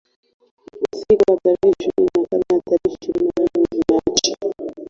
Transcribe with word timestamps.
Usiku 0.93 1.23
wa 1.31 1.39
tarehe 1.43 1.69
ishirini 1.79 2.09
na 2.17 2.27
saba 2.29 2.43
na 2.49 2.61
tarehe 2.61 2.97
ishirini 3.01 3.29
nane 3.37 3.49
mwezi 3.55 3.83
Machi 3.89 4.35